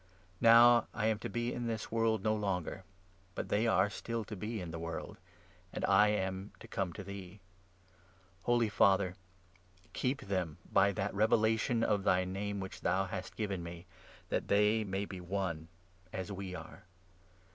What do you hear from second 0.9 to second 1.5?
I am n to